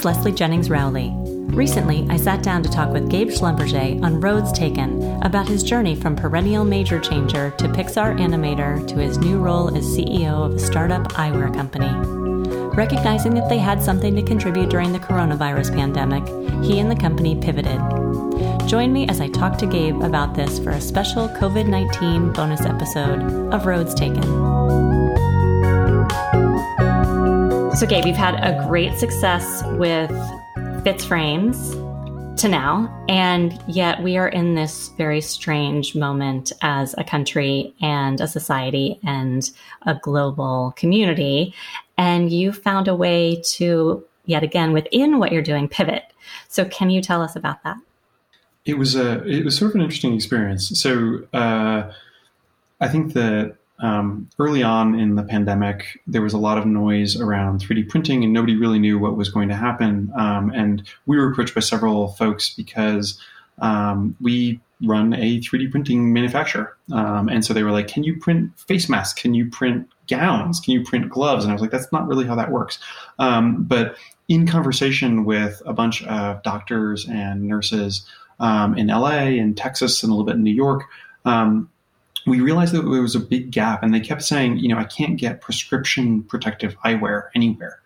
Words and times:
is 0.00 0.04
Leslie 0.06 0.32
Jennings 0.32 0.70
Rowley. 0.70 1.12
Recently, 1.54 2.06
I 2.08 2.16
sat 2.16 2.42
down 2.42 2.62
to 2.62 2.70
talk 2.70 2.90
with 2.90 3.10
Gabe 3.10 3.28
Schlumberger 3.28 4.02
on 4.02 4.18
Roads 4.18 4.50
Taken 4.50 5.02
about 5.22 5.46
his 5.46 5.62
journey 5.62 5.94
from 5.94 6.16
perennial 6.16 6.64
major 6.64 6.98
changer 6.98 7.50
to 7.58 7.68
Pixar 7.68 8.18
animator 8.18 8.86
to 8.88 8.94
his 8.94 9.18
new 9.18 9.38
role 9.38 9.76
as 9.76 9.84
CEO 9.84 10.46
of 10.46 10.54
a 10.54 10.58
startup 10.58 11.12
eyewear 11.14 11.52
company. 11.52 11.90
Recognizing 12.74 13.34
that 13.34 13.50
they 13.50 13.58
had 13.58 13.82
something 13.82 14.16
to 14.16 14.22
contribute 14.22 14.70
during 14.70 14.92
the 14.92 14.98
coronavirus 14.98 15.74
pandemic, 15.74 16.26
he 16.64 16.80
and 16.80 16.90
the 16.90 16.96
company 16.96 17.38
pivoted. 17.38 17.78
Join 18.66 18.94
me 18.94 19.06
as 19.06 19.20
I 19.20 19.28
talk 19.28 19.58
to 19.58 19.66
Gabe 19.66 20.00
about 20.00 20.34
this 20.34 20.58
for 20.60 20.70
a 20.70 20.80
special 20.80 21.28
COVID 21.28 21.68
19 21.68 22.32
bonus 22.32 22.62
episode 22.62 23.52
of 23.52 23.66
Roads 23.66 23.92
Taken. 23.92 24.99
So, 27.80 27.86
Gabe, 27.86 28.04
you've 28.04 28.14
had 28.14 28.34
a 28.34 28.62
great 28.68 28.98
success 28.98 29.62
with 29.78 30.10
Fitz 30.84 31.02
Frames 31.02 31.70
to 32.38 32.46
now, 32.46 32.94
and 33.08 33.58
yet 33.68 34.02
we 34.02 34.18
are 34.18 34.28
in 34.28 34.54
this 34.54 34.88
very 34.98 35.22
strange 35.22 35.94
moment 35.94 36.52
as 36.60 36.94
a 36.98 37.04
country 37.04 37.74
and 37.80 38.20
a 38.20 38.28
society 38.28 39.00
and 39.02 39.50
a 39.86 39.94
global 39.94 40.74
community. 40.76 41.54
And 41.96 42.30
you 42.30 42.52
found 42.52 42.86
a 42.86 42.94
way 42.94 43.40
to, 43.52 44.04
yet 44.26 44.42
again, 44.42 44.74
within 44.74 45.18
what 45.18 45.32
you're 45.32 45.40
doing, 45.40 45.66
pivot. 45.66 46.02
So, 46.48 46.66
can 46.66 46.90
you 46.90 47.00
tell 47.00 47.22
us 47.22 47.34
about 47.34 47.62
that? 47.62 47.78
It 48.66 48.76
was 48.76 48.94
a 48.94 49.26
it 49.26 49.42
was 49.42 49.56
sort 49.56 49.70
of 49.70 49.76
an 49.76 49.80
interesting 49.80 50.12
experience. 50.12 50.68
So, 50.78 51.26
uh, 51.32 51.90
I 52.78 52.88
think 52.88 53.14
that 53.14 53.56
um, 53.80 54.28
early 54.38 54.62
on 54.62 54.98
in 54.98 55.14
the 55.14 55.22
pandemic, 55.22 56.00
there 56.06 56.22
was 56.22 56.32
a 56.32 56.38
lot 56.38 56.58
of 56.58 56.66
noise 56.66 57.18
around 57.18 57.60
3D 57.60 57.88
printing, 57.88 58.22
and 58.24 58.32
nobody 58.32 58.56
really 58.56 58.78
knew 58.78 58.98
what 58.98 59.16
was 59.16 59.30
going 59.30 59.48
to 59.48 59.56
happen. 59.56 60.12
Um, 60.16 60.50
and 60.54 60.86
we 61.06 61.16
were 61.16 61.30
approached 61.30 61.54
by 61.54 61.60
several 61.60 62.08
folks 62.08 62.54
because 62.54 63.20
um, 63.60 64.16
we 64.20 64.60
run 64.82 65.14
a 65.14 65.40
3D 65.40 65.70
printing 65.70 66.12
manufacturer. 66.12 66.76
Um, 66.92 67.28
and 67.28 67.44
so 67.44 67.54
they 67.54 67.62
were 67.62 67.70
like, 67.70 67.88
Can 67.88 68.04
you 68.04 68.18
print 68.18 68.58
face 68.58 68.88
masks? 68.88 69.20
Can 69.20 69.34
you 69.34 69.48
print 69.48 69.88
gowns? 70.08 70.60
Can 70.60 70.72
you 70.72 70.82
print 70.82 71.08
gloves? 71.08 71.44
And 71.44 71.50
I 71.50 71.54
was 71.54 71.62
like, 71.62 71.70
That's 71.70 71.90
not 71.92 72.06
really 72.06 72.26
how 72.26 72.34
that 72.34 72.50
works. 72.50 72.78
Um, 73.18 73.64
but 73.64 73.96
in 74.28 74.46
conversation 74.46 75.24
with 75.24 75.62
a 75.66 75.72
bunch 75.72 76.04
of 76.04 76.42
doctors 76.42 77.06
and 77.08 77.42
nurses 77.42 78.06
um, 78.38 78.76
in 78.76 78.86
LA 78.86 79.38
and 79.38 79.56
Texas 79.56 80.02
and 80.02 80.10
a 80.10 80.14
little 80.14 80.26
bit 80.26 80.36
in 80.36 80.42
New 80.42 80.54
York, 80.54 80.84
we 82.26 82.40
realized 82.40 82.74
that 82.74 82.82
there 82.82 83.02
was 83.02 83.14
a 83.14 83.20
big 83.20 83.50
gap 83.50 83.82
and 83.82 83.94
they 83.94 84.00
kept 84.00 84.22
saying 84.22 84.58
you 84.58 84.68
know 84.68 84.78
i 84.78 84.84
can't 84.84 85.16
get 85.16 85.40
prescription 85.40 86.22
protective 86.24 86.76
eyewear 86.84 87.28
anywhere. 87.34 87.80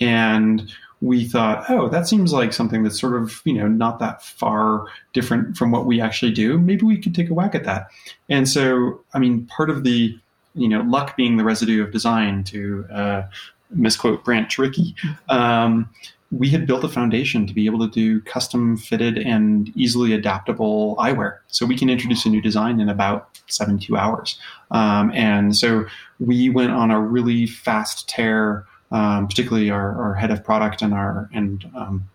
And 0.00 0.72
we 1.00 1.24
thought 1.24 1.64
oh 1.70 1.88
that 1.88 2.08
seems 2.08 2.32
like 2.32 2.52
something 2.52 2.82
that's 2.82 3.00
sort 3.00 3.20
of 3.20 3.40
you 3.44 3.54
know 3.54 3.68
not 3.68 3.98
that 4.00 4.22
far 4.22 4.86
different 5.12 5.56
from 5.56 5.70
what 5.70 5.86
we 5.86 6.00
actually 6.00 6.32
do. 6.32 6.58
Maybe 6.58 6.84
we 6.84 6.98
could 6.98 7.14
take 7.14 7.30
a 7.30 7.34
whack 7.34 7.54
at 7.54 7.64
that. 7.64 7.88
And 8.28 8.48
so 8.48 9.00
i 9.14 9.18
mean 9.18 9.46
part 9.46 9.70
of 9.70 9.84
the 9.84 10.18
you 10.54 10.68
know 10.68 10.80
luck 10.82 11.16
being 11.16 11.36
the 11.36 11.44
residue 11.44 11.82
of 11.82 11.92
design 11.92 12.44
to 12.44 12.84
uh, 12.92 13.22
misquote 13.70 14.24
Branch 14.24 14.58
Rickey, 14.58 14.94
um, 15.28 15.88
we 16.30 16.50
had 16.50 16.66
built 16.66 16.84
a 16.84 16.88
foundation 16.88 17.46
to 17.46 17.54
be 17.54 17.66
able 17.66 17.78
to 17.78 17.88
do 17.88 18.20
custom 18.22 18.76
fitted 18.76 19.16
and 19.18 19.72
easily 19.74 20.12
adaptable 20.12 20.94
eyewear. 20.96 21.38
So 21.46 21.64
we 21.64 21.76
can 21.76 21.88
introduce 21.88 22.26
a 22.26 22.28
new 22.28 22.42
design 22.42 22.80
in 22.80 22.88
about 22.88 23.38
72 23.46 23.96
hours. 23.96 24.38
Um, 24.70 25.10
and 25.14 25.56
so 25.56 25.86
we 26.20 26.50
went 26.50 26.72
on 26.72 26.90
a 26.90 27.00
really 27.00 27.46
fast 27.46 28.08
tear, 28.08 28.66
um, 28.90 29.26
particularly 29.26 29.70
our, 29.70 30.02
our, 30.02 30.14
head 30.14 30.30
of 30.30 30.44
product 30.44 30.82
and 30.82 30.92
our, 30.92 31.30
and, 31.32 31.64
um, 31.74 32.08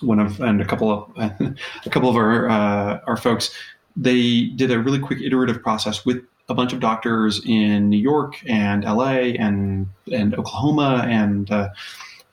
one 0.00 0.18
of, 0.18 0.40
and 0.40 0.60
a 0.60 0.64
couple 0.64 0.90
of, 0.90 1.16
a 1.86 1.90
couple 1.90 2.10
of 2.10 2.16
our, 2.16 2.48
uh, 2.48 3.00
our 3.06 3.16
folks, 3.16 3.54
they 3.96 4.46
did 4.46 4.72
a 4.72 4.80
really 4.80 4.98
quick 4.98 5.20
iterative 5.20 5.62
process 5.62 6.04
with 6.04 6.24
a 6.48 6.54
bunch 6.54 6.72
of 6.72 6.80
doctors 6.80 7.40
in 7.46 7.88
New 7.88 7.98
York 7.98 8.42
and 8.46 8.82
LA 8.82 9.36
and, 9.38 9.86
and 10.12 10.34
Oklahoma 10.34 11.06
and, 11.08 11.52
uh, 11.52 11.68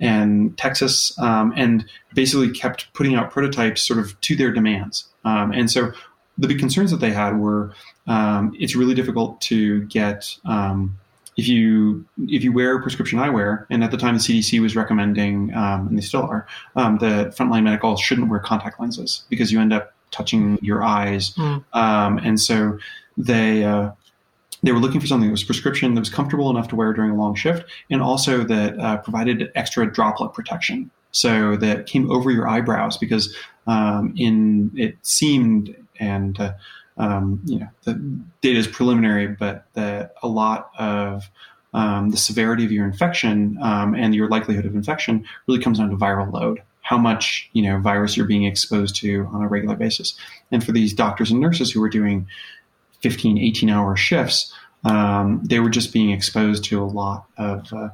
and 0.02 0.58
Texas, 0.58 1.18
um, 1.20 1.54
and 1.56 1.86
basically 2.14 2.50
kept 2.50 2.92
putting 2.94 3.16
out 3.16 3.32
prototypes 3.32 3.82
sort 3.82 4.00
of 4.00 4.20
to 4.22 4.36
their 4.36 4.52
demands. 4.52 5.08
Um, 5.24 5.52
and 5.52 5.72
so 5.72 5.94
the 6.38 6.48
big 6.48 6.60
concerns 6.60 6.92
that 6.92 7.00
they 7.00 7.12
had 7.12 7.40
were 7.40 7.74
um, 8.08 8.54
it's 8.60 8.76
really 8.76 8.96
difficult 8.96 9.40
to 9.42 9.84
get 9.84 10.36
um, 10.44 10.98
if 11.38 11.48
you 11.48 12.04
if 12.28 12.44
you 12.44 12.52
wear 12.52 12.82
prescription 12.82 13.20
eyewear, 13.20 13.66
and 13.70 13.84
at 13.84 13.92
the 13.92 13.98
time 13.98 14.16
the 14.16 14.20
CDC 14.20 14.60
was 14.60 14.76
recommending, 14.76 15.54
um, 15.54 15.88
and 15.88 15.98
they 15.98 16.02
still 16.02 16.24
are, 16.24 16.48
um, 16.76 16.98
that 16.98 17.38
frontline 17.38 17.64
medical 17.64 17.96
shouldn't 17.96 18.28
wear 18.28 18.40
contact 18.40 18.80
lenses 18.80 19.24
because 19.30 19.52
you 19.52 19.62
end 19.62 19.72
up 19.72 19.94
touching 20.10 20.58
your 20.62 20.84
eyes, 20.84 21.34
mm. 21.36 21.64
and 21.74 22.40
so 22.40 22.78
they. 23.18 23.64
Uh, 23.64 23.92
they 24.64 24.72
were 24.72 24.80
looking 24.80 25.02
for 25.02 25.08
something 25.08 25.28
that 25.28 25.34
was 25.34 25.44
prescription, 25.44 25.96
that 25.96 26.02
was 26.02 26.10
comfortable 26.10 26.50
enough 26.50 26.68
to 26.70 26.76
wear 26.76 26.94
during 26.94 27.12
a 27.12 27.16
long 27.16 27.36
shift, 27.36 27.70
and 27.90 28.02
also 28.02 28.44
that 28.44 28.80
uh, 28.80 28.98
provided 28.98 29.52
extra 29.56 29.92
droplet 29.92 30.34
protection. 30.34 30.92
So 31.12 31.58
that 31.58 31.88
came 31.88 32.10
over 32.10 32.32
your 32.32 32.48
eyebrows 32.48 32.98
because 32.98 33.36
um, 33.68 34.14
in 34.16 34.72
it 34.76 34.98
seemed 35.02 35.76
and 36.00 36.40
uh, 36.40 36.54
um, 36.98 37.42
you 37.46 37.60
know 37.60 37.68
the 37.84 37.94
data 38.42 38.60
is 38.60 38.68
preliminary, 38.68 39.28
but 39.28 39.66
that 39.74 40.14
a 40.24 40.28
lot 40.28 40.72
of 40.78 41.30
um, 41.74 42.12
the 42.12 42.18
severity 42.18 42.66
of 42.66 42.72
your 42.72 42.86
infection 42.86 43.58
um, 43.62 43.96
and 43.96 44.14
your 44.14 44.30
likelihood 44.30 44.66
of 44.66 44.76
infection 44.76 45.26
really 45.48 45.62
comes 45.62 45.80
down 45.80 45.90
to 45.90 45.96
viral 45.96 46.32
load 46.32 46.62
how 46.82 46.98
much 46.98 47.50
you 47.54 47.62
know 47.62 47.80
virus 47.80 48.18
you're 48.18 48.26
being 48.26 48.44
exposed 48.44 48.96
to 48.96 49.26
on 49.32 49.42
a 49.42 49.48
regular 49.48 49.76
basis 49.76 50.18
and 50.52 50.64
for 50.64 50.72
these 50.72 50.94
doctors 50.94 51.32
and 51.32 51.40
nurses 51.40 51.72
who 51.72 51.82
are 51.82 51.90
doing 51.90 52.28
15, 53.02 53.38
18 53.38 53.70
hour 53.70 53.96
shifts, 53.96 54.54
um, 54.84 55.42
they 55.44 55.60
were 55.60 55.70
just 55.70 55.94
being 55.94 56.12
exposed 56.12 56.64
to 56.66 56.82
a 56.82 56.86
lot 56.86 57.26
of, 57.38 57.72
uh, 57.74 57.90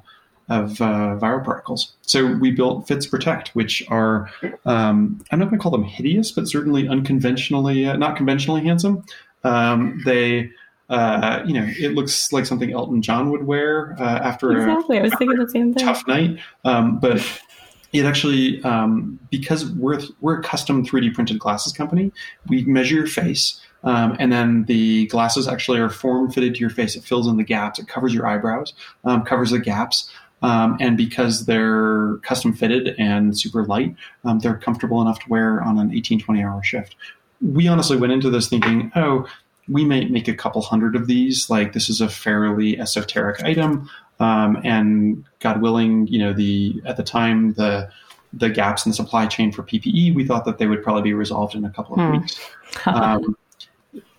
of 0.50 0.81
uh, 0.81 1.18
viral 1.19 1.44
particles. 1.44 1.94
So 2.03 2.34
we 2.34 2.51
built 2.51 2.88
Fitz 2.88 3.06
Protect, 3.06 3.50
which 3.50 3.84
are, 3.90 4.29
um, 4.66 5.23
I'm 5.31 5.40
not 5.40 5.50
going 5.50 5.59
to 5.59 5.63
call 5.63 5.72
them 5.72 5.84
hideous, 5.84 6.31
but 6.31 6.47
certainly 6.47 6.88
unconventionally, 6.88 7.85
uh, 7.85 7.97
not 7.97 8.16
conventionally 8.16 8.63
handsome. 8.63 9.03
Um, 9.44 10.01
they, 10.06 10.50
uh, 10.90 11.44
you 11.45 11.53
know, 11.53 11.68
it 11.68 11.94
looks 11.94 12.31
like 12.31 12.45
something 12.45 12.72
Elton 12.72 13.01
John 13.01 13.29
would 13.31 13.45
wear 13.45 13.95
uh, 14.00 14.19
after 14.19 14.51
exactly. 14.51 14.97
A, 14.97 15.01
I 15.01 15.03
was 15.03 15.13
thinking 15.18 15.38
the 15.38 15.50
same 15.50 15.74
thing. 15.74 15.85
Tough 15.85 16.07
night, 16.07 16.39
um, 16.63 17.00
but 17.00 17.22
it 17.91 18.06
actually 18.06 18.63
um, 18.63 19.19
because 19.29 19.66
we're 19.72 20.00
we're 20.22 20.39
a 20.39 20.44
custom 20.44 20.85
3D 20.85 21.13
printed 21.13 21.39
glasses 21.39 21.74
company. 21.74 22.12
We 22.47 22.63
measure 22.66 22.95
your 22.95 23.07
face. 23.07 23.62
Um, 23.83 24.15
and 24.19 24.31
then 24.31 24.65
the 24.65 25.07
glasses 25.07 25.47
actually 25.47 25.79
are 25.79 25.89
form 25.89 26.31
fitted 26.31 26.55
to 26.55 26.59
your 26.59 26.69
face. 26.69 26.95
It 26.95 27.03
fills 27.03 27.27
in 27.27 27.38
the 27.38 27.43
gaps. 27.43 27.79
It 27.79 27.88
covers 27.88 28.13
your 28.13 28.25
eyebrows, 28.25 28.73
um, 29.05 29.23
covers 29.23 29.51
the 29.51 29.59
gaps. 29.59 30.11
Um, 30.41 30.77
and 30.79 30.97
because 30.97 31.45
they're 31.45 32.17
custom 32.17 32.53
fitted 32.53 32.95
and 32.99 33.38
super 33.38 33.65
light, 33.65 33.95
um, 34.23 34.39
they're 34.39 34.57
comfortable 34.57 35.01
enough 35.01 35.19
to 35.19 35.29
wear 35.29 35.61
on 35.61 35.79
an 35.79 35.93
18, 35.93 36.19
20 36.19 36.43
hour 36.43 36.63
shift. 36.63 36.95
We 37.41 37.67
honestly 37.67 37.97
went 37.97 38.13
into 38.13 38.29
this 38.29 38.47
thinking, 38.47 38.91
oh, 38.95 39.27
we 39.67 39.83
might 39.83 40.11
make 40.11 40.27
a 40.27 40.35
couple 40.35 40.61
hundred 40.61 40.95
of 40.95 41.07
these. 41.07 41.49
Like 41.49 41.73
this 41.73 41.89
is 41.89 42.01
a 42.01 42.09
fairly 42.09 42.79
esoteric 42.79 43.44
item. 43.44 43.89
Um, 44.19 44.59
and 44.63 45.23
God 45.39 45.61
willing, 45.61 46.07
you 46.07 46.19
know, 46.19 46.33
the, 46.33 46.81
at 46.85 46.97
the 46.97 47.03
time, 47.03 47.53
the, 47.53 47.89
the 48.33 48.49
gaps 48.49 48.85
in 48.85 48.91
the 48.91 48.95
supply 48.95 49.27
chain 49.27 49.51
for 49.51 49.63
PPE, 49.63 50.13
we 50.15 50.25
thought 50.25 50.45
that 50.45 50.57
they 50.57 50.67
would 50.67 50.83
probably 50.83 51.03
be 51.03 51.13
resolved 51.13 51.55
in 51.55 51.65
a 51.65 51.69
couple 51.69 51.95
of 51.95 52.01
hmm. 52.01 52.17
weeks. 52.17 52.39
Um, 52.85 53.38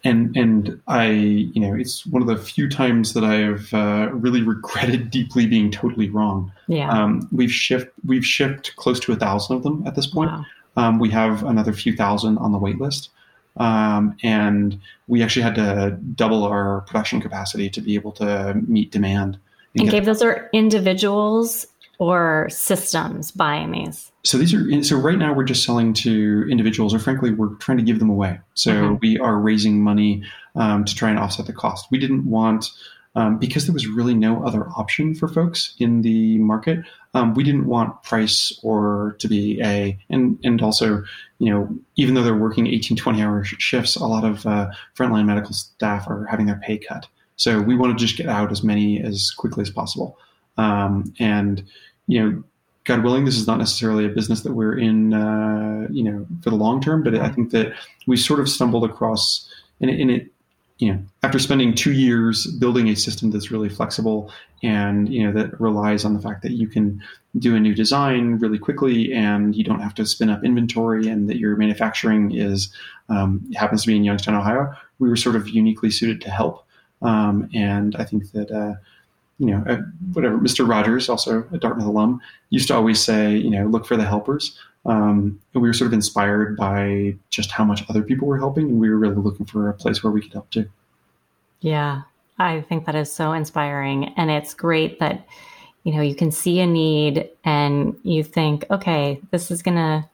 and 0.05 0.37
and 0.37 0.81
I, 0.87 1.11
you 1.11 1.61
know, 1.61 1.75
it's 1.75 2.07
one 2.07 2.23
of 2.23 2.29
the 2.29 2.37
few 2.37 2.69
times 2.69 3.15
that 3.15 3.25
I've 3.25 3.73
uh, 3.75 4.11
really 4.13 4.43
regretted 4.43 5.11
deeply 5.11 5.47
being 5.47 5.71
totally 5.71 6.09
wrong. 6.11 6.53
Yeah, 6.67 6.91
um, 6.91 7.29
we've 7.33 7.53
shipped 7.53 7.93
we've 8.07 8.25
shipped 8.25 8.77
close 8.77 9.01
to 9.01 9.13
a 9.13 9.17
thousand 9.17 9.57
of 9.57 9.63
them 9.63 9.85
at 9.87 9.95
this 9.95 10.07
point. 10.07 10.31
Wow. 10.31 10.45
Um, 10.77 10.99
we 10.99 11.11
have 11.11 11.43
another 11.43 11.73
few 11.73 11.97
thousand 11.97 12.39
on 12.39 12.53
the 12.53 12.59
wait 12.59 12.81
list, 12.81 13.11
um, 13.57 14.17
and 14.23 14.79
we 15.09 15.23
actually 15.23 15.43
had 15.43 15.57
to 15.57 15.99
double 16.15 16.45
our 16.45 16.83
production 16.83 17.21
capacity 17.21 17.69
to 17.71 17.81
be 17.81 17.95
able 17.95 18.13
to 18.13 18.55
meet 18.67 18.93
demand. 18.93 19.39
And, 19.75 19.83
and 19.83 19.91
Gabe, 19.91 20.05
those 20.05 20.23
are 20.23 20.49
individuals 20.53 21.67
or 21.99 22.49
systems 22.51 23.31
buying 23.31 23.73
these? 23.73 24.13
So 24.25 24.39
these 24.39 24.55
are 24.55 24.83
so 24.83 24.97
right 24.97 25.19
now 25.19 25.33
we're 25.33 25.45
just 25.45 25.65
selling 25.65 25.93
to 25.95 26.47
individuals, 26.51 26.95
or 26.95 26.99
frankly, 26.99 27.33
we're 27.33 27.55
trying 27.57 27.79
to 27.79 27.85
give 27.85 27.99
them 27.99 28.11
away. 28.11 28.41
So 28.55 28.73
mm-hmm. 28.73 28.95
we 29.01 29.19
are 29.19 29.39
raising 29.39 29.83
money 29.83 30.23
um, 30.55 30.85
to 30.85 30.95
try 30.95 31.11
and 31.11 31.19
offset 31.19 31.47
the 31.47 31.53
cost. 31.53 31.89
We 31.91 31.99
didn't 31.99 32.29
want 32.29 32.71
um, 33.15 33.39
because 33.39 33.67
there 33.67 33.73
was 33.73 33.87
really 33.89 34.15
no 34.15 34.45
other 34.45 34.69
option 34.77 35.15
for 35.15 35.29
folks 35.29 35.75
in 35.79 36.03
the 36.03 36.39
market. 36.39 36.85
Um, 37.15 37.35
we 37.35 37.43
didn't 37.43 37.67
want 37.67 38.03
price 38.05 38.59
or 38.63 39.17
to 39.19 39.29
be 39.29 39.61
a 39.63 39.99
and 40.09 40.39
and 40.45 40.63
also 40.63 41.03
you 41.39 41.51
know 41.51 41.69
even 41.97 42.15
though 42.15 42.23
they're 42.23 42.37
working 42.37 42.67
18 42.67 42.97
20 42.97 43.23
hour 43.23 43.43
shifts 43.45 43.97
a 43.97 44.07
lot 44.07 44.25
of 44.25 44.47
uh, 44.47 44.71
frontline 44.97 45.27
medical 45.27 45.53
staff 45.53 46.07
are 46.07 46.27
having 46.27 46.47
their 46.47 46.61
pay 46.63 46.79
cut 46.79 47.07
so 47.37 47.61
we 47.61 47.75
want 47.75 47.97
to 47.97 48.05
just 48.05 48.17
get 48.17 48.29
out 48.29 48.53
as 48.53 48.63
many 48.63 49.03
as 49.03 49.31
quickly 49.31 49.63
as 49.63 49.71
possible 49.71 50.19
um, 50.59 51.15
and 51.19 51.65
you 52.07 52.23
know, 52.23 52.45
God 52.85 53.05
willing, 53.05 53.25
this 53.25 53.37
is 53.37 53.47
not 53.47 53.59
necessarily 53.59 54.07
a 54.07 54.09
business 54.09 54.41
that 54.43 54.55
we're 54.55 54.79
in, 54.79 55.13
uh, 55.13 55.87
you 55.91 56.03
know, 56.03 56.27
for 56.43 56.51
the 56.51 56.57
long 56.57 56.81
term. 56.81 57.03
But 57.03 57.15
I 57.15 57.29
think 57.29 57.51
that 57.51 57.73
we 58.07 58.17
sort 58.17 58.41
of 58.41 58.49
stumbled 58.49 58.85
across, 58.85 59.49
and 59.81 59.91
it, 59.91 60.11
it, 60.11 60.33
you 60.79 60.93
know, 60.93 61.01
after 61.23 61.39
spending 61.39 61.75
two 61.75 61.93
years 61.93 62.47
building 62.47 62.89
a 62.89 62.97
system 62.97 63.31
that's 63.31 63.51
really 63.51 63.69
flexible 63.69 64.33
and 64.63 65.13
you 65.13 65.25
know 65.25 65.33
that 65.33 65.61
relies 65.61 66.05
on 66.05 66.15
the 66.15 66.21
fact 66.21 66.43
that 66.43 66.53
you 66.53 66.67
can 66.67 67.01
do 67.39 67.55
a 67.55 67.61
new 67.61 67.75
design 67.75 68.39
really 68.39 68.59
quickly 68.59 69.13
and 69.13 69.55
you 69.55 69.63
don't 69.63 69.81
have 69.81 69.95
to 69.95 70.05
spin 70.05 70.31
up 70.31 70.45
inventory 70.45 71.09
and 71.09 71.29
that 71.29 71.37
your 71.37 71.57
manufacturing 71.57 72.35
is 72.35 72.73
um, 73.09 73.49
happens 73.55 73.83
to 73.83 73.89
be 73.89 73.97
in 73.97 74.05
Youngstown, 74.05 74.35
Ohio. 74.35 74.73
We 74.99 75.09
were 75.09 75.17
sort 75.17 75.37
of 75.37 75.49
uniquely 75.49 75.91
suited 75.91 76.21
to 76.23 76.31
help, 76.31 76.65
um, 77.03 77.51
and 77.53 77.95
I 77.97 78.05
think 78.05 78.33
that. 78.33 78.51
Uh, 78.51 78.75
you 79.39 79.47
know, 79.47 79.65
uh, 79.69 79.79
whatever, 80.13 80.39
Mr. 80.39 80.69
Rogers, 80.69 81.09
also 81.09 81.47
a 81.53 81.59
Dartmouth 81.59 81.87
alum, 81.87 82.21
used 82.51 82.69
to 82.69 82.75
always 82.75 83.01
say, 83.01 83.37
you 83.37 83.51
know, 83.51 83.67
look 83.67 83.87
for 83.87 83.97
the 83.97 84.05
helpers. 84.05 84.59
Um, 84.85 85.39
and 85.55 85.63
we 85.63 85.69
were 85.69 85.75
sort 85.75 85.87
of 85.87 85.93
inspired 85.93 86.57
by 86.57 87.15
just 87.31 87.51
how 87.51 87.65
much 87.65 87.85
other 87.89 88.03
people 88.03 88.27
were 88.27 88.39
helping, 88.39 88.69
and 88.69 88.81
we 88.81 88.89
were 88.91 88.97
really 88.97 89.17
looking 89.17 89.47
for 89.47 89.69
a 89.69 89.75
place 89.75 90.03
where 90.03 90.13
we 90.13 90.21
could 90.21 90.33
help 90.33 90.51
too. 90.51 90.69
Yeah, 91.61 92.03
I 92.39 92.63
think 92.63 92.87
that 92.87 92.95
is 92.95 93.13
so 93.13 93.33
inspiring. 93.33 94.15
And 94.17 94.31
it's 94.31 94.55
great 94.55 94.99
that, 95.01 95.27
you 95.85 95.93
know, 95.93 96.03
you 96.03 96.15
can 96.15 96.31
see 96.31 96.61
a 96.61 96.67
need 96.67 97.29
and 97.45 97.97
you 98.03 98.23
think, 98.23 98.65
okay, 98.71 99.21
this 99.31 99.51
is 99.51 99.63
to 99.77 100.09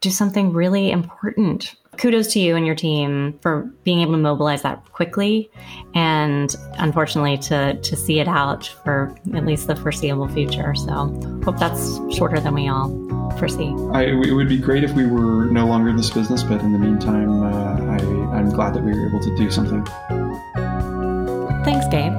do 0.00 0.10
something 0.10 0.52
really 0.52 0.90
important. 0.90 1.74
Kudos 1.98 2.28
to 2.32 2.40
you 2.40 2.56
and 2.56 2.66
your 2.66 2.74
team 2.74 3.38
for 3.40 3.62
being 3.84 4.00
able 4.00 4.12
to 4.12 4.18
mobilize 4.18 4.62
that 4.62 4.84
quickly 4.92 5.50
and 5.94 6.54
unfortunately 6.78 7.38
to, 7.38 7.80
to 7.80 7.96
see 7.96 8.20
it 8.20 8.28
out 8.28 8.66
for 8.84 9.16
at 9.34 9.44
least 9.46 9.66
the 9.66 9.76
foreseeable 9.76 10.28
future. 10.28 10.74
So 10.74 11.08
hope 11.44 11.58
that's 11.58 11.98
shorter 12.14 12.40
than 12.40 12.54
we 12.54 12.68
all 12.68 12.90
foresee. 13.38 13.74
I, 13.92 14.04
it 14.04 14.32
would 14.32 14.48
be 14.48 14.58
great 14.58 14.84
if 14.84 14.92
we 14.92 15.06
were 15.06 15.46
no 15.46 15.66
longer 15.66 15.88
in 15.88 15.96
this 15.96 16.10
business, 16.10 16.42
but 16.42 16.60
in 16.60 16.72
the 16.72 16.78
meantime, 16.78 17.42
uh, 17.42 17.92
I, 17.92 18.38
I'm 18.38 18.50
glad 18.50 18.74
that 18.74 18.82
we 18.82 18.92
were 18.92 19.08
able 19.08 19.20
to 19.20 19.36
do 19.36 19.50
something. 19.50 19.84
Thanks, 21.64 21.86
Gabe. 21.88 22.16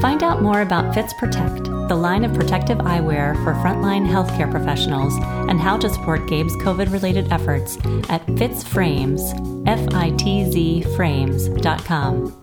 Find 0.00 0.22
out 0.22 0.42
more 0.42 0.60
about 0.60 0.94
Fitz 0.94 1.12
Protect, 1.14 1.68
the 1.88 1.96
line 1.96 2.24
of 2.24 2.34
protective 2.34 2.78
eyewear 2.78 3.34
for 3.42 3.54
frontline 3.54 4.06
healthcare 4.06 4.50
professionals, 4.50 5.14
and 5.48 5.60
how 5.60 5.76
to 5.78 5.88
support 5.88 6.28
Gabe's 6.28 6.54
COVID 6.56 6.92
related 6.92 7.32
efforts 7.32 7.76
at 8.08 8.24
fitzframes, 8.36 9.20
F 9.66 9.94
I 9.94 10.10
T 10.10 10.50
Z 10.50 10.82
frames.com. 10.94 12.34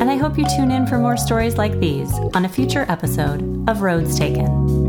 And 0.00 0.10
I 0.10 0.16
hope 0.16 0.38
you 0.38 0.46
tune 0.56 0.70
in 0.70 0.86
for 0.86 0.98
more 0.98 1.16
stories 1.16 1.56
like 1.56 1.80
these 1.80 2.12
on 2.34 2.44
a 2.44 2.48
future 2.48 2.86
episode 2.88 3.68
of 3.68 3.82
Roads 3.82 4.18
Taken. 4.18 4.87